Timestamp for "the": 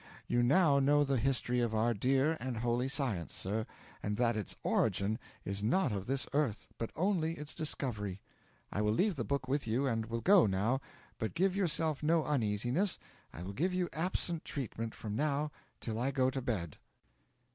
1.03-1.19, 9.15-9.23